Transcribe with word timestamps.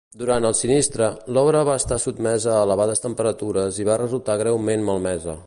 Durant 0.19 0.45
el 0.49 0.53
sinistre, 0.59 1.09
l'obra 1.37 1.61
va 1.69 1.75
estar 1.81 1.99
sotmesa 2.05 2.55
a 2.55 2.65
elevades 2.69 3.05
temperatures 3.05 3.79
i 3.85 3.87
va 3.93 4.01
resultar 4.05 4.41
greument 4.45 4.91
malmesa. 4.91 5.39